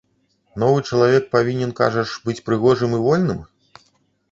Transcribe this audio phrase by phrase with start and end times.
[0.61, 3.47] Новы чалавек павінен, кажаш, быць прыгожым і вольным?